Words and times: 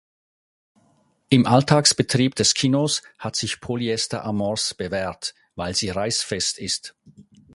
Im 1.29 1.45
Alltagsbetrieb 1.45 2.33
des 2.33 2.55
Kinos 2.55 3.03
hat 3.19 3.35
sich 3.35 3.59
Polyester-Amorce 3.61 4.73
bewährt, 4.73 5.35
weil 5.53 5.75
sie 5.75 5.89
reißfest 5.91 6.57
ist. 6.57 6.95